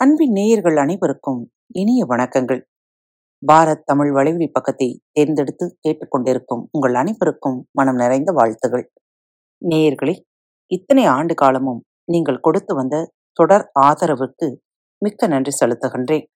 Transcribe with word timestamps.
அன்பின் 0.00 0.32
நேயர்கள் 0.32 0.76
அனைவருக்கும் 0.76 1.52
இனிய 1.66 2.06
வணக்கங்கள். 2.06 2.60
பாரத் 3.42 3.84
தமிழ் 3.84 4.10
வலைவழி 4.16 4.48
பக்கத்தை 4.52 5.00
தேர்ந்தெடுத்து 5.12 5.78
கேட்டுக்கொண்டிருக்கும் 5.82 6.62
உங்கள் 6.70 6.94
அனைவருக்கும் 6.94 7.66
மனம் 7.72 7.94
நிறைந்த 7.94 8.32
வாழ்த்துகள். 8.32 8.90
நேயர்களே 9.68 10.14
இத்தனை 10.66 11.04
ஆண்டு 11.04 11.34
காலமும் 11.34 11.80
நீங்கள் 12.04 12.40
கொடுத்து 12.40 12.74
வந்த 12.74 13.12
தொடர் 13.32 13.70
ஆதரவுக்கு 13.80 14.48
மிக்க 14.98 15.26
நன்றி 15.26 15.52
செலுத்துகின்றேன். 15.64 16.26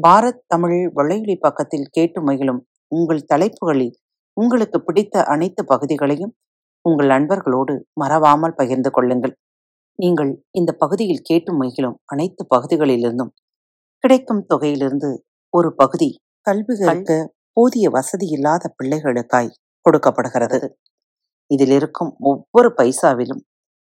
பாரத் 0.00 0.42
தமிழ் 0.46 0.92
வலைவழி 0.94 1.36
பக்கத்தில் 1.40 1.88
கேட்டு 1.90 2.22
மகிழும் 2.22 2.66
உங்கள் 2.88 3.26
தலைப்புகளில் 3.34 3.94
உங்களுக்கு 4.32 4.82
பிடித்த 4.82 5.22
அனைத்து 5.22 5.64
பகுதிகளையும் 5.64 6.34
உங்கள் 6.88 7.06
நண்பர்களோடு 7.06 7.76
மறவாமல் 7.92 8.54
பகிர்ந்து 8.56 8.90
கொள்ளுங்கள். 8.90 9.36
நீங்கள் 9.98 10.30
இந்த 10.50 10.72
பகுதியில் 10.72 11.22
கேட்டு 11.22 11.52
மகிழும் 11.52 11.98
அனைத்து 12.04 12.46
பகுதிகளிலிருந்தும் 12.56 13.32
கிடைக்கும் 14.04 14.46
தொகையிலிருந்து 14.54 15.10
ஒரு 15.50 15.74
பகுதி 15.74 16.08
கல்வி 16.40 16.74
கற்க 16.78 17.34
போதிய 17.52 17.90
வசதி 17.90 18.26
இல்லாத 18.26 18.74
பிள்ளைகளுக்காய் 18.76 19.56
கொடுக்கப்படுகிறது. 19.86 20.58
இதில் 21.50 21.70
இருக்கும் 21.70 22.16
ஒவ்வொரு 22.18 22.68
பைசாவிலும் 22.76 23.42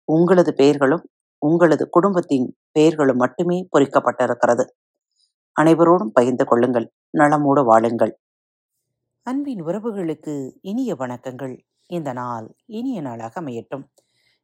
உங்களது 0.07 0.53
பெயர்களும் 0.53 1.03
உங்களது 1.41 1.89
குடும்பத்தின் 1.89 2.47
பெயர்களும் 2.71 3.17
மட்டுமே 3.17 3.57
பொறிக்கப்பட்டிருக்கிறது. 3.71 4.65
அனைவரோடும் 5.59 6.13
பகிர்ந்து 6.13 6.45
கொள்ளுங்கள் 6.45 6.87
நலமோடு 7.17 7.61
வாழுங்கள். 7.65 8.13
அன்பின் 9.23 9.61
உறவுகளுக்கு 9.63 10.33
இனிய 10.61 10.95
வணக்கங்கள். 10.95 11.55
இந்த 11.89 12.13
நாள் 12.13 12.47
இனிய 12.65 13.01
நாளாக 13.01 13.41
அமையட்டும். 13.41 13.85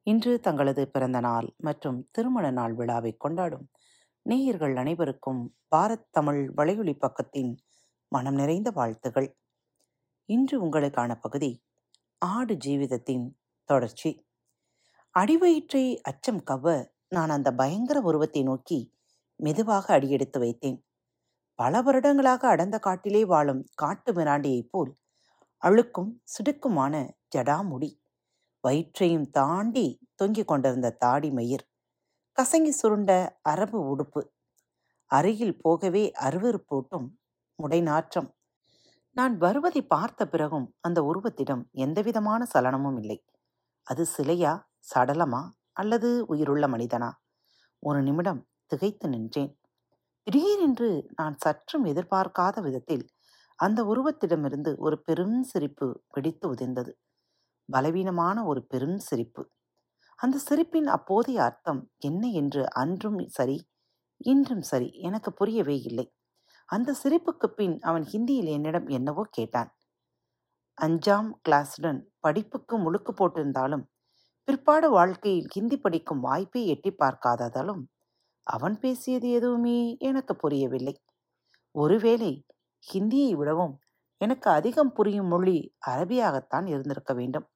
இன்று 0.03 0.39
தங்களது 0.39 0.87
பிறந்த 0.87 1.19
நாள் 1.19 1.55
மற்றும் 1.57 2.09
திருமண 2.11 2.51
நாள் 2.51 2.73
விழாவை 2.73 3.17
கொண்டாடும். 3.17 3.69
நேயர்கள் 4.21 4.75
அனைவருக்கும் 4.75 5.55
பாரத் 5.75 6.07
தமிழ் 6.11 6.53
வலையொலி 6.57 6.95
பக்கத்தின் 6.99 7.55
மனம் 8.07 8.33
நிறைந்த 8.33 8.71
வாழ்த்துகள். 8.71 9.37
இன்று 10.25 10.65
உங்களுக்கான 10.65 11.19
பகுதி 11.19 11.63
ஆடு 12.17 12.57
ஜீவிதத்தின் 12.65 13.31
தொடர்ச்சி. 13.63 14.27
அடிவயிற்றை 15.19 15.95
அச்சம் 16.01 16.43
கவ்வ 16.51 16.85
நான் 17.07 17.29
அந்த 17.29 17.51
பயங்கர 17.51 17.99
உருவத்தை 17.99 18.43
நோக்கி 18.43 18.95
மெதுவாக 19.35 19.93
அடியெடுத்து 19.93 20.39
வைத்தேன். 20.39 20.79
பல 21.55 21.81
வருடங்களாக 21.81 22.47
அடர்ந்த 22.47 22.79
காட்டிலே 22.79 23.25
வாழும் 23.25 23.65
காட்டு 23.75 24.13
மிராண்டியைப் 24.13 24.69
போல் 24.69 24.95
அழுக்கும் 25.63 26.11
சிடுக்குமான 26.25 27.09
ஜடாமுடி 27.35 28.00
வயிற்றையும் 28.63 29.29
தாண்டி 29.29 29.85
தொங்கிக் 30.15 30.47
கொண்டிருந்த 30.47 30.89
தாடி 30.91 31.31
மயிர் 31.31 31.65
கசங்கி 32.37 32.73
சுருண்ட 32.81 33.11
அரபு 33.41 33.79
உடுப்பு 33.91 34.21
அருகில் 35.11 35.57
போகவே 35.61 36.11
அருவறுப்பூட்டும் 36.21 37.07
முடைநாற்றம். 37.59 38.29
நான் 39.17 39.37
வருவதை 39.37 39.81
பார்த்த 39.85 40.27
பிறகும் 40.27 40.67
அந்த 40.81 40.99
உருவத்திடம் 41.01 41.63
எந்தவிதமான 41.71 42.47
சலனமும் 42.53 42.97
இல்லை. 42.97 43.17
அது 43.87 44.05
சிலையா 44.17 44.53
சடலமா 44.95 45.41
அல்லது 45.71 46.25
உயிருள்ள 46.27 46.67
மனிதனா? 46.67 47.11
ஒரு 47.83 48.03
நிமிடம் 48.03 48.41
திகைத்து 48.65 49.09
நின்றேன். 49.09 49.51
திடீரென்று 50.27 50.89
நான் 51.15 51.35
சற்றும் 51.37 51.85
எதிர்பார்க்காத 51.85 52.61
விதத்தில் 52.61 53.05
அந்த 53.59 53.83
உருவத்திடமிருந்து 53.83 54.77
ஒரு 54.77 55.01
பெரும் 55.01 55.43
சிரிப்பு 55.43 55.87
வெடித்து 56.09 56.53
உதிர்ந்தது. 56.53 56.91
பலவீனமான 57.71 58.45
ஒரு 58.45 58.65
பெரும் 58.65 58.97
சிரிப்பு. 58.97 59.43
அந்த 60.19 60.37
சிரிப்பின் 60.37 60.87
அப்போதைய 60.87 61.43
அர்த்தம் 61.43 61.81
என்ன 61.99 62.27
என்று 62.27 62.73
அன்றும் 62.73 63.19
சரி 63.29 63.57
இன்றும் 64.25 64.61
சரி 64.61 64.89
எனக்கு 65.01 65.33
புரியவே 65.33 65.77
இல்லை. 65.81 66.07
அந்த 66.65 66.95
சிரிப்புக்கு 67.03 67.47
பின் 67.47 67.79
அவன் 67.79 68.05
ஹிந்தியில் 68.13 68.51
என்னிடம் 68.51 68.87
என்னவோ 68.87 69.23
கேட்டான். 69.31 69.71
அஞ்சாம் 70.77 71.29
கிளாஸுடன் 71.49 71.99
படிப்புக்கு 72.19 72.75
முழுக்கு 72.77 73.11
போட்டிருந்தாலும் 73.11 73.85
பிற்பாடு 74.47 74.89
வாழ்க்கையில் 74.91 75.49
ஹிந்தி 75.53 75.77
படிக்கும் 75.77 76.19
வாய்ப்பை 76.19 76.67
எட்டி 76.67 76.91
பார்க்காததாலும் 76.99 77.83
அவன் 78.47 78.79
பேசியது 78.79 79.29
எதுவுமே 79.31 79.97
எனக்கு 79.97 80.35
புரியவில்லை. 80.35 80.95
ஒருவேளை 81.75 82.31
ஹிந்தியை 82.93 83.31
விடவும் 83.35 83.75
எனக்கு 84.21 84.49
அதிகம் 84.49 84.93
புரியும் 84.93 85.27
மொழி 85.27 85.57
அரபியாகத்தான் 85.87 86.67
இருந்திருக்க 86.67 87.13
வேண்டும். 87.13 87.47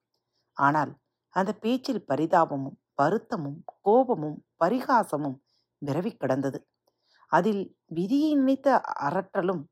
ஆனால் 0.56 0.92
அந்த 1.34 1.52
பேச்சில் 1.54 2.06
பரிதாபமும் 2.08 2.76
வருத்தமும் 2.94 3.58
கோபமும் 3.82 4.44
பரிகாசமும் 4.64 5.38
விரவி 5.82 6.12
கிடந்தது. 6.16 6.58
அதில் 7.32 7.62
விதியை 7.86 8.34
நினைத்த 8.34 8.68
அரற்றலும் 9.02 9.62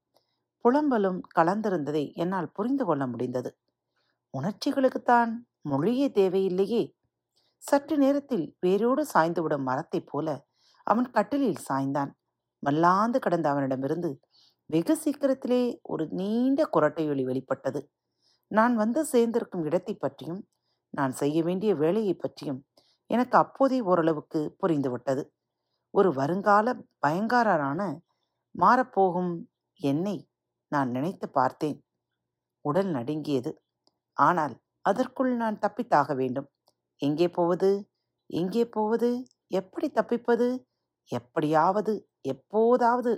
புலம்பலும் 0.65 1.21
கலந்திருந்ததை 1.37 2.12
என்னால் 2.15 2.53
புரிந்து 2.53 2.84
கொள்ள 2.84 3.06
முடிந்தது. 3.06 3.50
உணர்ச்சிகளுக்குத்தான் 4.34 5.33
மொழியே 5.62 6.09
தேவையில்லையே. 6.09 6.83
சற்று 7.62 7.97
நேரத்தில் 7.99 8.47
வேரோடு 8.61 9.06
சாய்ந்துவிடும் 9.15 9.65
மரத்தைப் 9.65 10.09
போல 10.11 10.28
அவன் 10.87 11.11
கட்டிலில் 11.11 11.65
சாய்ந்தான். 11.69 12.11
மல்லாந்து 12.62 13.19
கடந்த 13.19 13.49
அவனிடமிருந்து 13.51 14.11
வெகு 14.71 14.97
சீக்கிரத்திலே 14.97 15.62
ஒரு 15.83 16.09
நீண்ட 16.11 16.69
குரட்டையொலி 16.77 17.25
வெளிப்பட்டது. 17.25 17.81
நான் 18.51 18.75
வந்து 18.77 19.05
சேர்ந்திருக்கும் 19.12 19.65
இடத்தை 19.65 19.95
பற்றியும் 19.95 20.43
நான் 20.94 21.12
செய்ய 21.12 21.38
வேண்டிய 21.43 21.75
வேலையை 21.75 22.15
பற்றியும் 22.15 22.60
எனக்கு 23.10 23.38
அப்போதே 23.38 23.78
ஓரளவுக்கு 23.81 24.41
புரிந்துவிட்டது. 24.62 25.22
ஒரு 25.94 26.10
வருங்கால 26.12 26.66
பயங்காரரான 27.06 27.81
மாறப்போகும் 28.55 29.33
என்னை 29.81 30.16
நான் 30.72 30.91
நினைத்து 30.91 31.27
பார்த்தேன். 31.31 31.78
உடல் 32.65 32.91
நடுங்கியது. 32.91 33.50
ஆனால் 34.16 34.54
அதற்குள் 34.84 35.33
நான் 35.37 35.59
தப்பித்தாக 35.59 36.15
வேண்டும். 36.15 36.49
எங்கே 37.03 37.28
போவது? 37.28 37.71
எங்கே 38.31 38.65
போவது? 38.69 39.10
எப்படி 39.49 39.88
தப்பிப்பது? 39.91 40.49
எப்படியாவது 41.10 41.94
எப்போதாவது. 42.25 43.12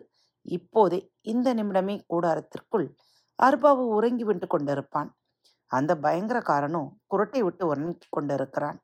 இப்போதே 0.48 0.98
இந்த 1.22 1.48
நிமிடமே 1.54 1.94
கூடாரத்திற்குள் 2.08 2.86
அர்பாவு 3.38 3.84
உறங்கி 3.96 4.24
விட்டு 4.24 4.46
கொண்டிருப்பான். 4.46 5.08
அந்த 5.66 5.94
பயங்கரக்காரனும் 5.94 6.88
குரட்டை 7.14 7.40
விட்டு 7.40 7.66
உறங்கிக் 7.66 8.06
கொண்டிருக்கிறான். 8.10 8.78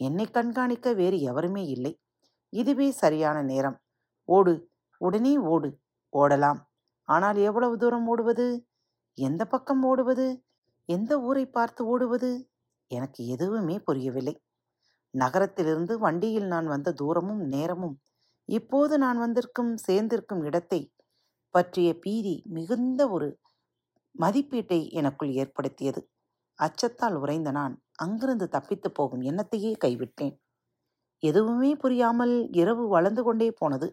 என்னை 0.00 0.26
கண்காணிக்க 0.30 0.92
வேறு 0.92 1.20
எவருமே 1.20 1.64
இல்லை. 1.66 2.00
இதுவே 2.48 2.90
சரியான 2.90 3.42
நேரம். 3.42 3.78
ஓடு 4.24 4.70
உடனே 4.98 5.36
ஓடு. 5.36 5.78
ஓடலாம். 6.12 6.60
ஆனால் 7.02 7.36
எவ்வளவு 7.36 7.78
தூரம் 7.78 8.06
ஓடுவது? 8.06 8.66
எந்த 9.14 9.44
பக்கம் 9.44 9.84
ஓடுவது? 9.84 10.44
எந்த 10.84 11.20
ஊரை 11.20 11.46
பார்த்து 11.46 11.86
ஓடுவது? 11.86 12.48
எனக்கு 12.90 13.26
எதுவுமே 13.26 13.78
புரியவில்லை. 13.78 14.42
நகரத்திலிருந்து 15.10 15.98
வண்டியில் 15.98 16.46
நான் 16.46 16.66
வந்த 16.66 16.92
தூரமும் 16.92 17.42
நேரமும் 17.46 18.00
இப்போது 18.48 18.98
நான் 18.98 19.18
வந்திருக்கும் 19.18 19.76
சேர்ந்திருக்கும் 19.76 20.42
இடத்தை 20.44 20.92
பற்றிய 21.50 21.98
பீதி 21.98 22.42
மிகுந்த 22.46 23.08
ஒரு 23.08 23.40
மதிப்பீட்டை 24.18 24.90
எனக்குள் 24.90 25.32
ஏற்படுத்தியது. 25.32 26.00
அச்சத்தால் 26.58 27.14
உறைந்த 27.14 27.50
நான் 27.50 27.74
அங்கிருந்து 27.96 28.48
தப்பித்து 28.48 28.88
போகும் 28.90 29.20
எண்ணத்தையே 29.20 29.72
கைவிட்டேன். 29.84 30.34
எதுவுமே 31.22 31.70
புரியாமல் 31.74 32.34
இரவு 32.52 32.88
வளர்ந்து 32.88 33.22
கொண்டே 33.22 33.48
போனது. 33.50 33.88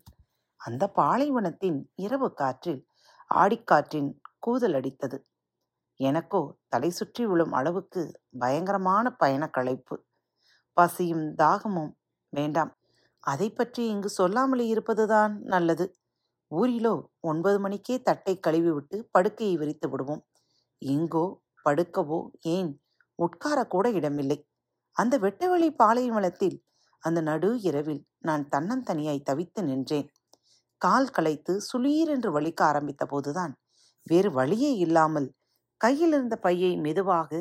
அந்த 0.62 0.84
பாலைவனத்தின் 0.88 1.80
இரவு 1.96 2.34
காற்றில் 2.34 2.82
ஆடிக்காற்றின் 3.34 4.10
கூதல் 4.40 4.74
அடித்தது. 4.74 5.18
எனக்கோ 6.00 6.42
தலை 6.68 6.90
சுற்றி 6.90 7.26
விழும் 7.26 7.52
அளவுக்கு 7.52 8.02
பயங்கரமான 8.40 9.06
பயண 9.12 9.44
களைப்பு. 9.48 9.96
பசியும் 10.78 11.26
தாகமும் 11.36 11.92
வேண்டாம். 12.34 12.72
அதை 13.24 13.48
பற்றி 13.50 13.88
இங்கு 13.88 14.10
சொல்லாமலே 14.10 14.66
இருப்பதுதான் 14.68 15.34
நல்லது. 15.44 15.86
ஊரிலோ 16.54 16.94
ஒன்பது 17.20 17.60
மணிக்கே 17.60 17.96
தட்டை 18.02 18.34
கழுவிவிட்டு 18.48 18.98
படுக்கையை 19.12 19.56
விரித்து 19.58 19.90
விடுவோம். 19.90 20.24
எங்கோ 20.82 21.26
படுக்கவோ 21.66 22.20
ஏன்? 22.42 22.72
உட்காரக்கூட 23.20 23.88
இடமில்லை. 23.94 24.38
அந்த 24.98 25.18
வெட்டவெளி 25.18 25.70
பாலைவனத்தில் 25.76 26.58
அந்த 27.04 27.22
நடு 27.22 27.50
இரவில் 27.62 28.04
நான் 28.20 28.44
தன்னந்தனியாய் 28.52 29.28
தவித்து 29.30 29.62
நின்றேன். 29.64 30.10
கால் 30.78 31.10
களைத்து 31.10 31.54
சுளீரென்று 31.62 32.30
வலிக்க 32.32 32.62
ஆரம்பித்த 32.64 33.06
போதுதான் 33.06 33.54
வேறு 34.08 34.32
வழியே 34.32 34.72
இல்லாமல் 34.76 35.28
கையில் 35.82 36.14
இருந்த 36.14 36.36
பையை 36.36 36.72
மெதுவாக 36.78 37.32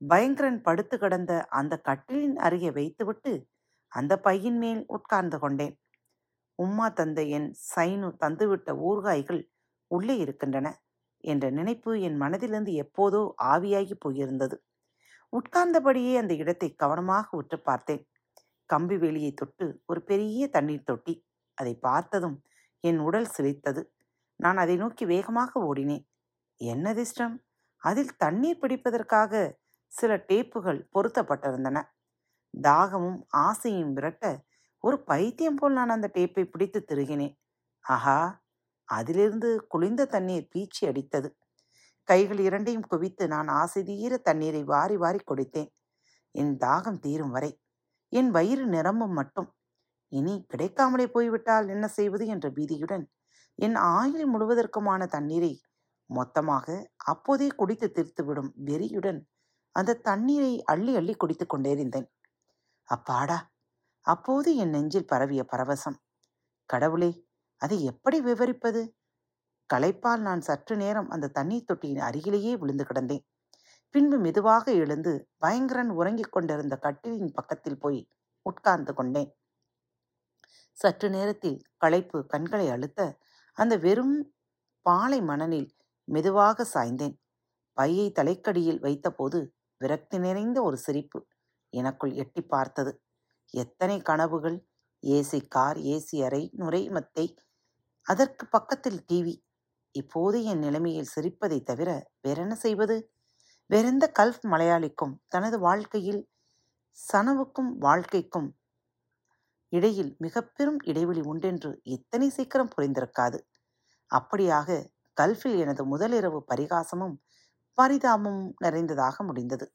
பயங்கரன் 0.00 0.60
படுத்து 0.62 0.96
கிடந்த 0.98 1.32
அந்த 1.50 1.74
கட்டிலின் 1.84 2.36
அருகே 2.36 2.70
வைத்துவிட்டு 2.70 3.32
அந்த 3.92 4.12
பையின் 4.24 4.58
மேல் 4.58 4.82
உட்கார்ந்து 4.86 5.38
கொண்டேன். 5.38 5.74
உம்மா 6.58 6.86
தந்தையின் 6.92 7.48
சைனு 7.70 8.08
தந்துவிட்ட 8.22 8.70
ஊர்காய்கள் 8.88 9.40
உள்ளே 9.90 10.16
இருக்கின்றன 10.16 10.68
என்ற 11.24 11.44
நினைப்பு 11.50 11.90
என் 12.00 12.18
மனதிலிருந்து 12.20 12.72
எப்போதோ 12.84 13.20
ஆவியாகி 13.44 13.94
போயிருந்தது. 14.04 14.56
உட்கார்ந்தபடியே 15.32 16.12
அந்த 16.16 16.32
இடத்தை 16.34 16.68
கவனமாக 16.74 17.36
உற்று 17.36 17.58
பார்த்தேன். 17.60 18.02
கம்பி 18.70 18.96
வேலியை 18.96 19.32
தொட்டு 19.34 19.66
ஒரு 19.86 20.00
பெரிய 20.02 20.46
தண்ணீர் 20.48 20.84
தொட்டி. 20.84 21.14
அதை 21.58 21.74
பார்த்ததும் 21.78 22.36
என் 22.84 22.98
உடல் 22.98 23.32
சிலித்தது 23.36 23.82
நான் 24.40 24.56
அதை 24.56 24.76
நோக்கி 24.76 25.04
வேகமாக 25.04 25.60
ஓடினேன். 25.64 26.04
என்ன 26.60 26.86
அதிர்ஷ்டம் 26.90 27.34
அதில் 27.82 28.16
தண்ணீர் 28.16 28.60
பிடிப்பதற்காக 28.60 29.42
சில 29.92 30.12
டேப்புகள் 30.28 30.80
பொருத்தப்பட்டிருந்தன. 30.94 31.78
தாகமும் 32.54 33.20
ஆசையும் 33.46 33.92
விரட்ட 33.92 34.24
ஒரு 34.84 34.96
பைத்தியம் 35.04 35.56
போல் 35.56 35.72
நான் 35.72 35.94
அந்த 35.94 36.08
டேப்பை 36.14 36.44
பிடித்து 36.44 36.80
திருகினேன். 36.82 37.34
ஆஹா! 37.84 38.18
அதிலிருந்து 38.88 39.50
குளிர்ந்த 39.68 40.02
தண்ணீர் 40.06 40.48
பீச்சி 40.54 40.82
அடித்தது. 40.86 41.28
கைகள் 42.08 42.40
இரண்டையும் 42.40 42.88
குவித்து 42.88 43.24
நான் 43.28 43.48
ஆசை 43.60 43.82
தீர 43.82 44.16
தண்ணீரை 44.26 44.62
வாரி 44.64 44.96
வாரி 44.96 45.20
குடித்தேன். 45.24 45.70
என் 46.34 46.54
தாகம் 46.60 47.00
தீரும் 47.00 47.30
வரை. 47.30 47.50
என் 48.12 48.30
வயிறு 48.30 48.66
நிரம்பும் 48.68 49.14
மட்டும். 49.14 49.48
இனி 50.12 50.34
கிடைக்காமலே 50.52 51.06
போய்விட்டால் 51.08 51.68
என்ன 51.68 51.86
செய்வது 51.90 52.26
என்ற 52.28 52.48
பீதியுடன் 52.50 53.04
என் 53.58 53.76
ஆயுள் 53.94 54.28
முழுவதற்குமான 54.32 55.02
தண்ணீரை 55.08 55.52
மொத்தமாக 56.10 56.66
அப்போதே 57.06 57.48
குடித்து 57.56 57.88
தீர்த்துவிடும் 57.90 58.52
வெறியுடன் 58.66 59.20
அந்த 59.76 59.98
தண்ணீரை 60.04 60.54
அள்ளி 60.66 60.92
அள்ளி 60.96 61.14
குடித்துக் 61.14 61.52
கொண்டேறிந்தேன் 61.54 62.08
அப்பாடா! 62.88 63.38
அப்போது 64.06 64.56
என் 64.56 64.70
நெஞ்சில் 64.70 65.06
பரவிய 65.06 65.46
பரவசம். 65.52 65.96
கடவுளே 66.66 67.26
அதை 67.56 67.84
எப்படி 67.84 68.20
விவரிப்பது? 68.20 68.94
களைப்பால் 69.74 70.20
நான் 70.20 70.40
சற்று 70.40 70.76
நேரம் 70.76 71.10
அந்த 71.10 71.28
தண்ணீர் 71.28 71.64
தொட்டியின் 71.64 71.98
அருகிலேயே 71.98 72.56
விழுந்து 72.56 72.84
கிடந்தேன். 72.84 73.24
பின்பு 73.90 74.18
மெதுவாக 74.18 74.72
எழுந்து 74.72 75.28
பயங்கரன் 75.38 75.90
உறங்கிக் 75.90 76.32
கொண்டிருந்த 76.32 76.78
கட்டிலின் 76.82 77.32
பக்கத்தில் 77.32 77.78
போய் 77.78 78.08
உட்கார்ந்து 78.42 78.94
கொண்டேன். 78.94 79.30
சற்று 80.72 81.10
நேரத்தில் 81.10 81.62
களைப்பு 81.76 82.26
கண்களை 82.26 82.68
அழுத்த 82.68 83.18
அந்த 83.52 83.76
வெறும் 83.76 84.34
பாலை 84.82 85.20
மணலில் 85.22 85.68
மெதுவாக 86.04 86.66
சாய்ந்தேன். 86.74 87.14
பையை 87.72 88.12
தலைக்கடியில் 88.12 88.80
வைத்தபோது 88.80 89.48
விரக்தி 89.80 90.18
நிறைந்த 90.18 90.62
ஒரு 90.62 90.76
சிரிப்பு 90.76 91.26
எனக்குள் 91.70 92.12
எட்டி 92.12 92.42
பார்த்தது. 92.42 93.03
எத்தனை 93.50 94.02
கனவுகள்? 94.02 94.58
ஏசி 95.02 95.48
கார் 95.48 95.76
ஏசி 95.76 96.24
அறை 96.24 96.50
நுரைமத்தை 96.58 97.36
அதற்கு 98.02 98.46
பக்கத்தில் 98.46 99.04
டிவி. 99.12 99.34
இப்போது 99.90 100.44
என் 100.44 100.58
நிலைமையில் 100.58 101.12
சிரிப்பதை 101.14 101.62
தவிர 101.62 102.10
வேறென்ன 102.20 102.54
செய்வது? 102.54 103.12
வேறெந்த 103.66 104.12
கல்ஃப் 104.18 104.44
மலையாளிக்கும் 104.50 105.14
தனது 105.28 105.58
வாழ்க்கையில் 105.58 106.28
சனவுக்கும் 107.12 107.70
வாழ்க்கைக்கும் 107.78 108.48
இடையில் 109.68 110.16
மிக 110.18 110.42
பெரும் 110.42 110.80
இடைவெளி 110.84 111.20
உண்டென்று 111.20 111.80
இத்தனை 111.82 112.28
சீக்கிரம் 112.28 112.72
புரிந்திருக்காது. 112.76 113.38
அப்படியாக 114.10 114.68
கல்ஃபில் 115.20 115.58
எனது 115.58 115.98
முதலிரவு 115.98 116.40
பரிகாசமும் 116.54 117.16
பரிதாபமும் 117.78 118.52
நிறைந்ததாக 118.58 119.24
முடிந்தது. 119.24 119.72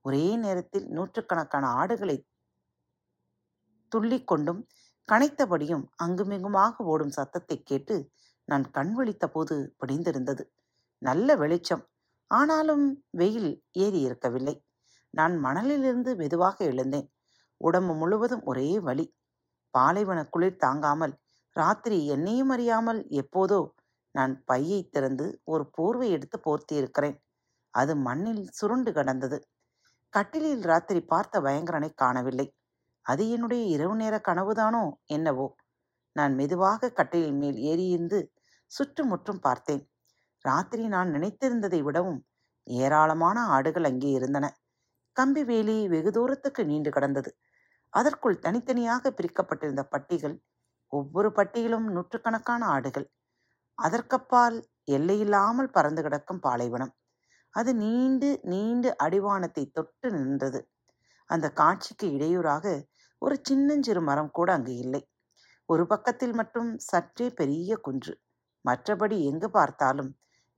ஒரே 0.00 0.36
நேரத்தில் 0.36 0.86
நூற்றுக்கணக்கான 0.88 1.66
ஆடுகளை 1.66 2.26
துள்ளிக் 3.94 4.28
கொண்டும் 4.30 4.60
கனைத்தபடியும் 5.08 5.84
அங்குமிங்குமாக 6.04 6.84
ஓடும் 6.92 7.16
சத்தத்தை 7.18 7.56
கேட்டு 7.62 7.96
நான் 8.48 8.64
கண் 8.70 8.92
விழித்த 8.94 9.24
போது 9.28 9.56
பிடிந்திருந்தது. 9.80 10.44
நல்ல 11.02 11.36
வெளிச்சம். 11.36 11.82
ஆனாலும் 12.30 12.84
வெயில் 13.20 13.52
ஏறி 13.84 14.00
இருக்கவில்லை. 14.00 14.54
நான் 15.14 15.34
மணலிலிருந்து 15.44 16.10
மெதுவாக 16.16 16.56
எழுந்தேன். 16.64 17.08
உடம்பு 17.60 17.94
முழுவதும் 17.94 18.44
ஒரே 18.44 18.68
வலி. 18.86 19.06
பாலைவன 19.74 20.20
குளிர் 20.34 20.62
தாங்காமல் 20.64 21.14
ராத்திரி 21.56 21.98
என்னையும் 22.06 22.52
அறியாமல் 22.54 23.00
எப்போதோ 23.20 23.60
நான் 24.14 24.34
பையை 24.44 24.80
திறந்து 24.94 25.26
ஒரு 25.52 25.64
போர்வை 25.76 26.08
எடுத்து 26.16 26.36
போர்த்தியிருக்கிறேன். 26.46 27.16
அது 27.74 27.92
மண்ணில் 28.06 28.44
சுருண்டு 28.58 28.90
கிடந்தது. 28.92 29.38
கட்டிலில் 30.14 30.64
ராத்திரி 30.70 31.00
பார்த்த 31.12 31.40
பயங்கரனை 31.40 31.90
காணவில்லை. 32.02 32.46
அது 33.06 33.30
என்னுடைய 33.30 33.62
இரவு 33.64 33.94
நேர 33.96 34.14
கனவுதானோ 34.28 34.84
என்னவோ. 35.06 35.46
நான் 36.16 36.34
மெதுவாக 36.34 36.90
கட்டையின் 36.90 37.38
மேல் 37.38 37.58
ஏறியிருந்து 37.62 38.18
சுற்றுமுற்றும் 38.72 39.40
பார்த்தேன். 39.40 39.82
ராத்திரி 40.44 40.84
நான் 40.88 41.10
நினைத்திருந்ததை 41.10 41.80
விடவும் 41.82 42.20
ஏராளமான 42.66 43.38
ஆடுகள் 43.46 43.84
அங்கே 43.84 44.10
இருந்தன. 44.10 44.46
கம்பி 45.16 45.44
வேலி 45.44 45.76
வெகு 45.88 46.10
தூரத்துக்கு 46.10 46.62
நீண்டு 46.64 46.90
கிடந்தது. 46.90 47.30
அதற்குள் 47.92 48.38
தனித்தனியாக 48.38 49.10
பிரிக்கப்பட்டிருந்த 49.10 49.82
பட்டிகள் 49.90 50.36
ஒவ்வொரு 50.92 51.32
பட்டியிலும் 51.32 51.86
நூற்றுக்கணக்கான 51.90 52.62
ஆடுகள். 52.66 53.06
அதற்கப்பால் 53.78 54.56
எல்லையில்லாமல் 54.84 55.70
பறந்து 55.70 56.02
கிடக்கும் 56.02 56.40
பாலைவனம். 56.40 56.92
அது 57.54 57.70
நீண்டு 57.74 58.28
நீண்டு 58.44 58.88
அடிவானத்தை 59.02 59.64
தொட்டு 59.70 60.08
நின்றது. 60.10 60.60
அந்த 61.30 61.46
காட்சிக்கு 61.50 62.06
இடையூறாக 62.12 62.66
ஒரு 63.24 63.36
சின்னஞ்சிறு 63.42 64.00
மரம் 64.00 64.30
கூட 64.30 64.52
அங்கு 64.52 64.74
இல்லை. 64.76 65.02
ஒரு 65.68 65.86
பக்கத்தில் 65.86 66.32
மட்டும் 66.32 66.70
சற்றே 66.78 67.26
பெரிய 67.30 67.76
குன்று. 67.76 68.14
மற்றபடி 68.64 69.16
எங்கு 69.24 69.48
பார்த்தாலும் 69.50 70.10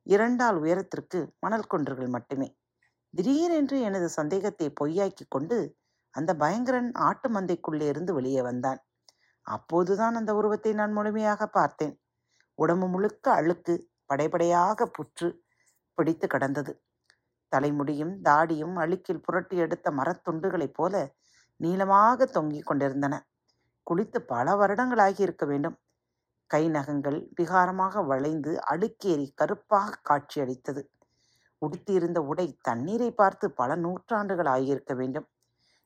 இரண்டால் 0.07 0.57
உயரத்திற்கு 0.57 1.19
மணல் 1.41 1.67
குன்றுகள் 1.67 2.09
மட்டுமே. 2.09 2.49
திடீரென்று 3.15 3.77
எனது 3.81 4.09
சந்தேகத்தை 4.09 4.67
பொய்யாக்கிக் 4.81 5.31
கொண்டு 5.31 5.59
அந்த 6.15 6.31
பயங்கரன் 6.35 6.91
ஆட்டு 6.99 7.29
மந்தைக்குள்ளே 7.31 7.87
இருந்து 7.89 8.13
வெளியே 8.15 8.43
வந்தான். 8.43 8.81
அப்போதுதான் 9.47 10.15
அந்த 10.15 10.31
உருவத்தை 10.35 10.73
நான் 10.73 10.93
முழுமையாக 10.93 11.47
பார்த்தேன். 11.49 11.95
உடம்பு 12.59 12.87
முழுக்க 12.87 13.27
அழுக்கு 13.33 13.75
படைபடையாக 14.11 14.89
புற்று 14.97 15.29
பிடித்து 15.99 16.27
கடந்தது. 16.27 16.73
தலைமுடியும் 17.53 18.15
தாடியும் 18.23 18.75
அழுக்கில் 18.77 19.23
புரட்டி 19.23 19.57
எடுத்த 19.57 19.91
மரத்துண்டுகளைப் 19.91 20.75
போல 20.75 20.95
நீளமாக 21.57 22.27
தொங்கிக் 22.27 22.67
கொண்டிருந்தன. 22.67 23.27
குளித்து 23.87 24.19
பல 24.19 24.57
வருடங்களாகி 24.57 25.23
இருக்க 25.23 25.47
வேண்டும். 25.47 25.77
கை 26.47 26.69
நகங்கள் 26.69 27.31
விகாரமாக 27.41 28.05
வளைந்து 28.07 28.63
அடுக்கேறி 28.71 29.33
கருப்பாக 29.35 30.01
காட்சியளித்தது. 30.03 30.83
உடுத்தியிருந்த 31.63 32.19
உடை 32.23 32.59
தண்ணீரை 32.63 33.11
பார்த்து 33.11 33.51
பல 33.51 33.77
நூற்றாண்டுகள் 33.77 34.47
ஆகியிருக்க 34.47 34.95
வேண்டும். 34.95 35.27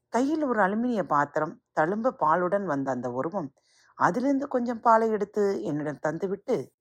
கையில் 0.09 0.45
ஒரு 0.45 0.61
அலுமினிய 0.61 1.03
பாத்திரம் 1.07 1.63
தழும்ப 1.81 2.11
பாலுடன் 2.11 2.65
வந்த 2.65 2.91
அந்த 2.91 3.11
உருவம் 3.11 3.55
அதிலிருந்து 3.95 4.49
கொஞ்சம் 4.49 4.81
பாலை 4.81 5.11
எடுத்து 5.11 5.63
என்னிடம் 5.63 6.03
தந்துவிட்டு 6.07 6.73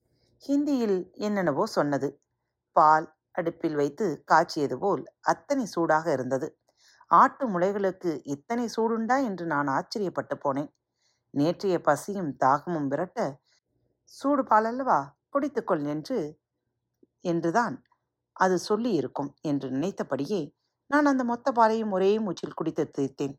ஹிந்தியில் 0.43 1.11
என்னென்னவோ 1.13 1.65
சொன்னது. 1.65 2.19
பால் 2.75 3.07
அடுப்பில் 3.31 3.75
வைத்து 3.75 4.23
காய்ச்சியது 4.31 4.77
போல் 4.79 5.03
அத்தனை 5.19 5.65
சூடாக 5.65 6.11
இருந்தது. 6.11 6.58
ஆட்டு 7.09 7.47
முளைகளுக்கு 7.49 8.19
இத்தனை 8.23 8.69
சூடுண்டா 8.77 9.23
என்று 9.23 9.45
நான் 9.45 9.67
ஆச்சரியப்பட்டு 9.67 10.39
போனேன். 10.43 10.73
நேற்றைய 11.29 11.81
பசியும் 11.81 12.35
தாகமும் 12.35 12.87
விரட்ட 12.87 13.41
சூடு 14.03 14.43
பாலல்லவா 14.43 15.13
குடித்துக்கொள் 15.33 15.85
என்று 15.87 16.39
என்றுதான் 17.21 17.83
அது 18.31 18.57
சொல்லி 18.57 18.93
இருக்கும் 18.93 19.33
என்று 19.41 19.71
நினைத்தபடியே 19.71 20.55
நான் 20.87 21.05
அந்த 21.05 21.23
மொத்த 21.23 21.51
பாலையும் 21.51 21.91
ஒரே 21.91 22.19
மூச்சில் 22.19 22.53
குடித்து 22.53 22.91
தீர்த்தேன். 22.97 23.35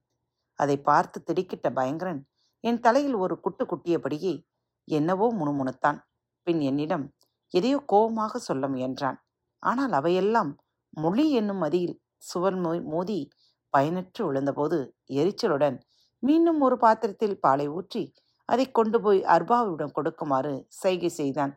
அதை 0.54 0.80
பார்த்து 0.80 1.22
திடுக்கிட்ட 1.26 1.72
பயங்கரன் 1.72 2.28
என் 2.60 2.80
தலையில் 2.80 3.14
ஒரு 3.14 3.40
குட்டு 3.40 3.64
குட்டியபடியே 3.64 4.46
என்னவோ 4.84 5.32
முணுமுணுத்தான். 5.32 6.00
பின் 6.42 6.60
என்னிடம் 6.60 7.14
எதையோ 7.48 7.82
கோபமாக 7.86 8.38
சொல்ல 8.38 8.68
முயன்றான். 8.68 9.16
ஆனால் 9.58 9.92
அவையெல்லாம் 9.92 10.58
மொழி 10.90 11.30
என்னும் 11.30 11.56
மதியில் 11.56 12.02
சுவர் 12.16 12.56
மோ- 12.56 12.84
மோதி 12.84 13.28
பயனற்று 13.74 14.22
விழுந்தபோது 14.28 14.78
எரிச்சலுடன் 15.20 15.78
மீண்டும் 16.22 16.60
ஒரு 16.60 16.76
பாத்திரத்தில் 16.76 17.40
பாலை 17.40 17.66
ஊற்றி 17.68 18.02
அதை 18.48 18.64
கொண்டு 18.70 18.98
போய் 19.00 19.20
அர்பாவிடம் 19.24 19.92
கொடுக்குமாறு 19.92 20.52
சைகை 20.80 21.10
செய்தான். 21.10 21.52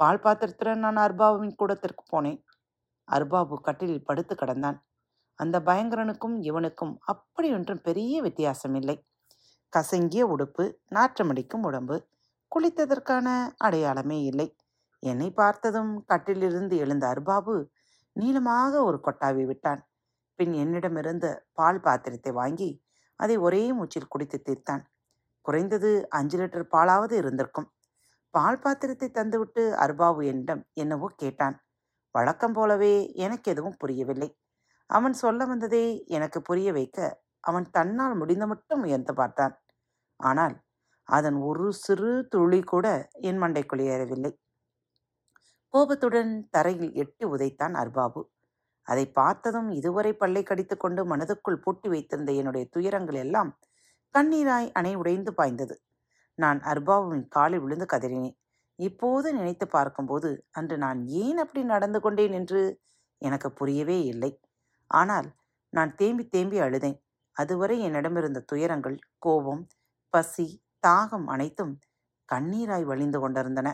பால் 0.00 0.20
பாத்திரத்துடன் 0.20 0.78
நான் 0.78 0.96
அர்பாவின் 0.96 1.54
கூடத்திற்கு 1.56 2.04
போனேன். 2.12 2.40
அர்பாபு 3.08 3.54
கட்டிலில் 3.60 4.06
படுத்து 4.08 4.34
கிடந்தான். 4.34 4.78
அந்த 5.38 5.56
பயங்கரனுக்கும் 5.60 6.36
இவனுக்கும் 6.40 6.94
அப்படி 7.02 7.48
ஒன்றும் 7.52 7.82
பெரிய 7.82 8.14
வித்தியாசம் 8.22 8.74
இல்லை 8.74 8.96
கசங்கிய 9.72 10.22
உடுப்பு 10.34 10.64
நாற்றமடிக்கும் 10.94 11.64
உடம்பு 11.68 11.96
குளித்ததற்கான 12.52 13.28
அடையாளமே 13.56 14.18
இல்லை. 14.22 14.48
என்னை 15.02 15.28
பார்த்ததும் 15.32 15.92
கட்டிலிருந்து 16.04 16.74
எழுந்த 16.76 17.04
அர்பாபு 17.14 17.54
நீளமாக 18.16 18.72
ஒரு 18.84 18.98
கொட்டாவி 19.06 19.44
விட்டான். 19.46 19.80
பின் 20.42 20.54
என்னிடமிருந்து 20.60 21.28
பால் 21.52 21.80
பாத்திரத்தை 21.80 22.30
வாங்கி 22.32 22.68
அதை 23.20 23.34
ஒரே 23.38 23.60
மூச்சில் 23.72 24.08
குடித்து 24.08 24.38
தீர்த்தான். 24.38 24.80
குறைந்தது 25.44 25.90
அஞ்சு 26.08 26.36
லிட்டர் 26.38 26.64
பாலாவது 26.72 27.14
இருந்திருக்கும். 27.16 27.68
பால் 28.34 28.58
பாத்திரத்தை 28.58 29.08
தந்துவிட்டு 29.10 29.62
அர்பாபு 29.84 30.22
என்னிடம் 30.26 30.62
என்னவோ 30.74 31.08
கேட்டான். 31.16 31.56
வழக்கம் 32.14 32.52
போலவே 32.52 32.92
எனக்கு 33.16 33.46
எதுவும் 33.50 33.78
புரியவில்லை. 33.78 34.28
அவன் 34.90 35.14
சொல்ல 35.14 35.46
வந்ததை 35.46 35.84
எனக்கு 36.08 36.38
புரிய 36.42 36.72
வைக்க 36.72 36.98
அவன் 37.44 37.66
தன்னால் 37.70 38.14
முடிந்த 38.14 38.46
மட்டும் 38.46 38.82
முயன்று 38.84 39.14
பார்த்தான். 39.14 39.54
ஆனால் 40.20 40.56
அதன் 41.08 41.38
ஒரு 41.42 41.68
சிறு 41.84 42.12
துளி 42.28 42.60
கூட 42.64 42.86
என் 43.28 43.40
மண்டைக்குள் 43.42 43.84
ஏறவில்லை. 43.92 44.32
கோபத்துடன் 45.74 46.34
தரையில் 46.50 46.92
எட்டி 46.94 47.24
உதைத்தான் 47.26 47.76
அர்பாபு 47.84 48.22
அதை 48.88 49.04
பார்த்ததும் 49.10 49.68
இதுவரை 49.70 50.12
பல்லை 50.12 50.42
கடித்து 50.42 50.76
கொண்டு 50.76 51.02
மனதுக்குள் 51.06 51.62
பூட்டி 51.64 51.88
வைத்திருந்த 51.88 52.30
என்னுடைய 52.32 52.64
துயரங்கள் 52.70 53.18
எல்லாம் 53.24 53.50
கண்ணீராய் 54.14 54.68
அணை 54.72 54.92
உடைந்து 54.94 55.32
பாய்ந்தது. 55.34 55.74
நான் 56.38 56.58
அர்பாவுவின் 56.62 57.26
காலில் 57.28 57.62
விழுந்து 57.64 57.86
கதறினேன். 57.92 58.36
இப்போது 58.78 59.28
நினைத்து 59.32 59.66
பார்க்கும்போது 59.68 60.28
அன்று 60.50 60.76
நான் 60.76 61.00
ஏன் 61.22 61.38
அப்படி 61.38 61.62
நடந்து 61.64 61.98
கொண்டேன் 62.00 62.34
என்று 62.40 62.62
எனக்கு 63.22 63.48
புரியவே 63.52 63.98
இல்லை. 64.04 64.30
ஆனால் 64.90 65.28
நான் 65.72 65.92
தேம்பி 65.94 66.24
தேம்பி 66.28 66.58
அழுதேன். 66.60 66.98
அதுவரை 67.36 67.76
என்னிடமிருந்த 67.80 68.40
துயரங்கள் 68.46 68.96
கோபம் 69.18 69.62
பசி 70.14 70.46
தாகம் 70.86 71.26
அனைத்தும் 71.26 71.74
கண்ணீராய் 72.28 72.86
வழிந்து 72.90 73.18
கொண்டிருந்தன. 73.20 73.68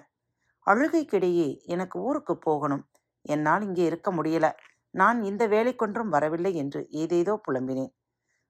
அழுகைக்கிடையே 0.67 1.49
எனக்கு 1.65 1.97
ஊருக்கு 2.01 2.35
போகணும். 2.39 2.85
என்னால் 3.25 3.63
இங்கே 3.63 3.85
இருக்க 3.85 4.09
முடியல. 4.13 4.47
நான் 4.91 5.23
இந்த 5.23 5.49
வேலைக்கொன்றும் 5.49 6.09
வரவில்லை 6.09 6.55
என்று 6.55 6.89
ஏதேதோ 6.89 7.41
புலம்பினேன். 7.49 7.93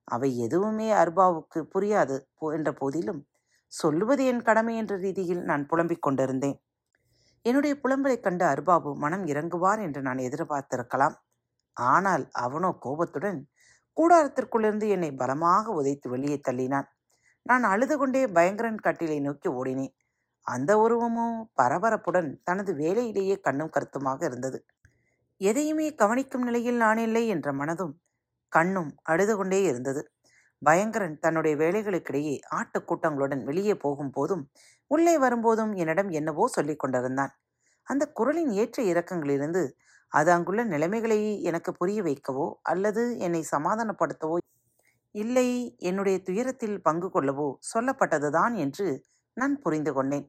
அவை 0.05 0.39
எதுவுமே 0.39 0.93
அர்பாவுக்கு 0.93 1.67
புரியாது 1.75 2.21
போ- 2.41 2.53
என்ற 2.53 2.73
போதிலும் 2.73 3.27
சொல்லுவது 3.67 4.25
என் 4.25 4.43
கடமை 4.43 4.77
என்ற 4.77 4.97
ரீதியில் 4.97 5.43
நான் 5.43 5.67
புலம்பிக் 5.67 6.03
கொண்டிருந்தேன். 6.03 6.63
என்னுடைய 7.43 7.77
புலம்பலைக் 7.83 8.21
கண்டு 8.21 8.45
அர்பாபு 8.45 8.95
மனம் 8.95 9.27
இறங்குவார் 9.27 9.81
என்று 9.81 10.03
நான் 10.03 10.17
எதிர்பார்த்திருக்கலாம். 10.17 11.15
ஆனால் 11.73 12.29
அவனோ 12.33 12.77
கோபத்துடன் 12.81 13.49
கூடாரத்திற்குள்ளிருந்து 13.97 14.89
என்னை 14.89 15.13
பலமாக 15.13 15.83
உதைத்து 15.83 16.09
வெளியே 16.09 16.41
தள்ளினான். 16.49 16.85
நான் 17.43 17.63
அழுது 17.63 17.99
கொண்டே 17.99 18.27
பயங்கரன் 18.27 18.81
கட்டிலை 18.85 19.21
நோக்கி 19.21 19.51
ஓடினேன். 19.51 19.95
அந்த 20.43 20.77
உருவமோ 20.77 21.45
பரபரப்புடன் 21.63 22.37
தனது 22.45 22.75
வேலையிலேயே 22.75 23.41
கண்ணும் 23.41 23.71
கருத்துமாக 23.71 24.27
இருந்தது. 24.27 24.65
எதையுமே 25.41 25.87
கவனிக்கும் 25.95 26.45
நிலையில் 26.45 26.77
நான் 26.77 27.01
இல்லை 27.07 27.25
என்ற 27.29 27.49
மனதும் 27.53 27.95
கண்ணும் 28.53 28.91
அழுது 29.03 29.35
கொண்டே 29.37 29.61
இருந்தது. 29.63 30.03
பயங்கரன் 30.63 31.17
தன்னுடைய 31.19 31.55
வேலைகளுக்கிடையே 31.57 32.35
ஆட்டுக்கூட்டங்களுடன் 32.59 33.43
வெளியே 33.45 33.75
போகும் 33.77 34.13
போதும் 34.13 34.45
உள்ளே 34.91 35.15
வரும்போதும் 35.19 35.73
என்னிடம் 35.75 36.11
என்னவோ 36.11 36.45
சொல்லிக் 36.49 36.83
கொண்டிருந்தான். 36.83 37.33
அந்த 37.87 38.05
குரலின் 38.13 38.53
ஏற்ற 38.53 38.79
இறக்கங்களிலிருந்து 38.83 39.63
அது 40.13 40.29
அங்குள்ள 40.33 40.63
நிலைமைகளை 40.65 41.19
எனக்கு 41.43 41.71
புரிய 41.73 42.01
வைக்கவோ 42.03 42.47
அல்லது 42.63 43.03
என்னை 43.19 43.43
சமாதானப்படுத்தவோ 43.53 44.37
இல்லை 45.15 45.49
என்னுடைய 45.81 46.17
துயரத்தில் 46.23 46.77
பங்கு 46.81 47.09
கொள்ளவோ 47.09 47.49
சொல்லப்பட்டதுதான் 47.73 48.55
என்று 48.57 48.87
நான் 49.37 49.55
புரிந்து 49.59 49.93
கொண்டேன். 49.93 50.27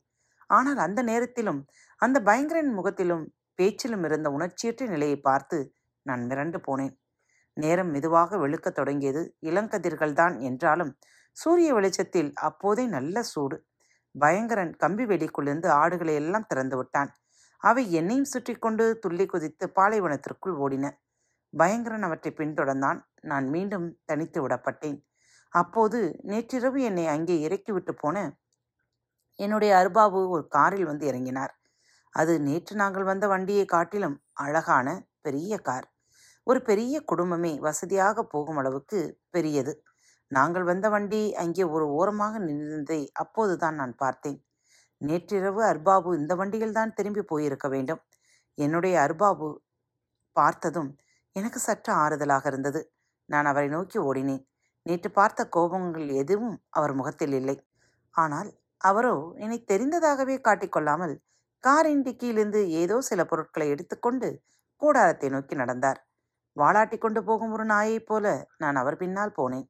ஆனால் 0.50 0.80
அந்த 0.86 1.00
நேரத்திலும் 1.04 1.62
அந்த 2.02 2.18
பயங்கரன் 2.22 2.72
முகத்திலும் 2.74 3.26
பேச்சிலும் 3.60 4.04
இருந்த 4.04 4.30
உணர்ச்சியற்ற 4.30 4.88
நிலையை 4.88 5.18
பார்த்து 5.20 5.58
நான் 6.06 6.22
மிரண்டு 6.22 6.60
போனேன். 6.68 6.94
நேரம் 7.58 7.92
மெதுவாக 7.92 8.38
வெளுக்கத் 8.38 8.72
தொடங்கியது. 8.72 9.22
இளங்கதிர்கள்தான் 9.42 10.36
என்றாலும் 10.42 10.92
சூரிய 11.38 11.74
வெளிச்சத்தில் 11.74 12.32
அப்போதே 12.34 12.86
நல்ல 12.88 13.24
சூடு. 13.24 13.58
பயங்கரன் 14.16 14.72
கம்பி 14.76 15.06
வெளிக்குள்ளிருந்து 15.06 15.68
ஆடுகளை 15.68 16.14
எல்லாம் 16.14 16.48
திறந்து 16.48 16.78
விட்டான். 16.78 17.12
அவை 17.64 17.84
என்னையும் 17.94 18.32
சுற்றி 18.34 18.54
கொண்டு 18.56 18.86
துள்ளி 19.00 19.26
குதித்து 19.26 19.66
பாலைவனத்திற்குள் 19.76 20.56
ஓடின. 20.66 20.86
பயங்கரன் 21.54 22.02
அவற்றை 22.02 22.32
பின்தொடர்ந்தான். 22.38 23.00
நான் 23.22 23.48
மீண்டும் 23.50 23.88
தனித்து 24.06 24.40
விடப்பட்டேன். 24.48 24.98
அப்போது 25.54 26.00
நேற்றிரவு 26.22 26.80
என்னை 26.82 27.06
அங்கே 27.08 27.36
இறக்கிவிட்டு 27.42 27.94
போன 27.94 28.18
என்னுடைய 29.40 29.72
அருபாபு 29.76 30.20
ஒரு 30.30 30.44
காரில் 30.48 30.86
வந்து 30.86 31.06
இறங்கினார். 31.12 31.54
அது 32.16 32.34
நேற்று 32.40 32.74
நாங்கள் 32.76 33.04
வந்த 33.04 33.26
வண்டியை 33.28 33.66
காட்டிலும் 33.66 34.18
அழகான 34.34 34.88
பெரிய 35.22 35.54
கார். 35.60 35.88
ஒரு 36.48 36.60
பெரிய 36.62 36.96
குடும்பமே 37.02 37.54
வசதியாக 37.60 38.24
போகும் 38.24 38.58
அளவுக்கு 38.58 39.00
பெரியது. 39.30 39.74
நாங்கள் 40.32 40.64
வந்த 40.64 40.88
வண்டி 40.90 41.22
அங்கே 41.34 41.64
ஒரு 41.64 41.86
ஓரமாக 41.90 42.40
நின்றதை 42.40 43.02
அப்போதுதான் 43.14 43.76
நான் 43.76 43.96
பார்த்தேன். 43.96 44.40
நேற்றிரவு 45.02 45.62
அர்பாபு 45.64 46.10
இந்த 46.18 46.34
வண்டியில்தான் 46.36 46.94
திரும்பி 46.94 47.24
போயிருக்க 47.24 47.68
வேண்டும். 47.68 48.02
என்னுடைய 48.58 48.96
அர்பாபு 49.08 49.48
பார்த்ததும் 50.36 50.92
எனக்கு 51.36 51.60
சற்று 51.60 51.92
ஆறுதலாக 51.94 52.46
இருந்தது. 52.48 52.82
நான் 53.30 53.46
அவரை 53.46 53.70
நோக்கி 53.70 53.98
ஓடினேன். 54.00 54.44
நேற்று 54.86 55.10
பார்த்த 55.12 55.42
கோபங்கள் 55.56 56.08
எதுவும் 56.16 56.56
அவர் 56.70 56.94
முகத்தில் 56.94 57.34
இல்லை. 57.34 57.58
ஆனால் 58.16 58.50
அவரோ 58.82 59.16
என்னை 59.36 59.58
தெரிந்ததாகவே 59.72 60.36
காட்டிக்கொள்ளாமல் 60.48 61.16
காரின் 61.64 62.04
டிக்கியிலிருந்து 62.06 62.68
ஏதோ 62.82 63.02
சில 63.02 63.26
பொருட்களை 63.26 63.70
எடுத்துக்கொண்டு 63.70 64.28
கூடாரத்தை 64.82 65.30
நோக்கி 65.30 65.56
நடந்தார். 65.56 66.00
வாளாட்டி 66.58 66.98
கொண்டு 66.98 67.24
போகும் 67.24 67.52
ஒரு 67.52 67.66
நாயைப் 67.66 68.06
போல 68.06 68.48
நான் 68.58 68.76
அவர் 68.76 68.98
பின்னால் 68.98 69.38
போனேன். 69.38 69.68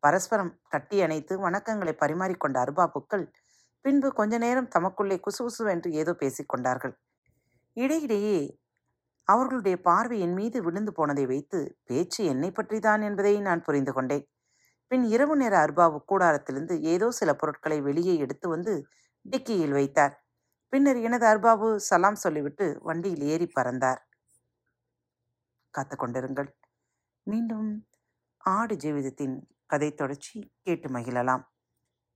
பரஸ்பரம் 0.00 0.60
கட்டி 0.68 1.02
அணைத்து 1.02 1.38
வணக்கங்களை 1.38 1.94
பரிமாறிக்கொண்ட 1.98 2.56
அருபாப்புக்கள் 2.64 3.24
பின்பு 3.84 4.12
கொஞ்ச 4.12 4.38
நேரம் 4.38 4.68
தமக்குள்ளே 4.68 5.16
குசுகுசுவென்று 5.20 5.90
ஏதோ 5.92 6.12
பேசிக்கொண்டார்கள் 6.20 6.94
இடையிடையே 7.72 8.38
அவர்களுடைய 9.28 9.80
பார்வை 9.80 10.20
என் 10.20 10.34
மீது 10.34 10.62
விழுந்து 10.62 10.92
போனதை 10.92 11.26
வைத்து 11.26 11.58
பேச்சு 11.84 12.24
என்னை 12.24 12.52
பற்றிதான் 12.52 13.02
என்பதை 13.02 13.40
நான் 13.40 13.62
புரிந்து 13.62 13.92
கொண்டேன். 13.92 14.24
பின் 14.90 15.04
இரவு 15.04 15.36
நேர 15.36 15.54
அர்பாவு 15.66 15.98
கூடாரத்திலிருந்து 16.12 16.80
ஏதோ 16.80 17.10
சில 17.10 17.34
பொருட்களை 17.34 17.80
வெளியே 17.80 18.16
எடுத்து 18.16 18.48
வந்து 18.48 18.74
டிக்கியில் 19.26 19.72
வைத்தார். 19.72 20.21
பின்னர் 20.72 20.98
எனது 21.06 21.24
அர்பாபு 21.26 21.66
சலாம் 21.88 22.14
சொல்லிவிட்டு 22.14 22.66
வண்டியில் 22.82 23.24
ஏறி 23.32 23.46
பறந்தார். 23.46 24.00
காத்து 25.74 25.96
கொண்டிருங்கள் 25.96 26.48
மீண்டும் 27.26 27.68
ஆடு 28.44 28.74
ஜீவிதத்தின் 28.76 29.36
கதை 29.66 29.94
தொடர்ச்சி 29.94 30.38
கேட்டு 30.62 30.88
மகிழலாம். 30.88 31.44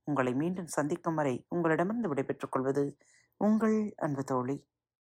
உங்களை 0.07 0.33
மீண்டும் 0.33 0.67
சந்திக்கும் 0.67 1.15
வரை 1.15 1.35
உங்களிடமிருந்து 1.49 2.09
விடைபெற்றுக் 2.09 2.51
கொள்வது 2.51 2.83
உங்கள் 3.41 3.77
அன்பு 3.97 4.23
தோழி. 4.23 4.57